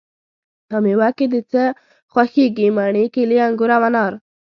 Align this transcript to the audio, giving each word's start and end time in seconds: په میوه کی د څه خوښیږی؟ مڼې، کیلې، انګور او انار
په 0.69 0.77
میوه 0.83 1.09
کی 1.17 1.25
د 1.33 1.35
څه 1.51 1.63
خوښیږی؟ 2.11 2.67
مڼې، 2.77 3.05
کیلې، 3.13 3.37
انګور 3.47 3.69
او 3.77 3.81
انار 3.89 4.13